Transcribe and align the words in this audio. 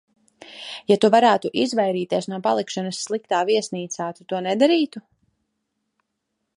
Ja 0.91 0.95
tu 1.03 1.09
varētu 1.15 1.51
izvairīties 1.65 2.29
no 2.33 2.41
palikšanas 2.47 3.03
sliktā 3.09 3.43
viesnīcā, 3.51 4.11
tu 4.21 4.27
to 4.33 4.41
nedarītu? 4.49 5.07